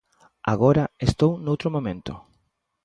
Agora 0.53 0.83
estou 1.07 1.31
noutro 1.45 1.67
momento. 1.75 2.13